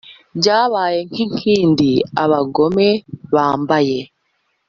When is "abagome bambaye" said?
2.23-3.99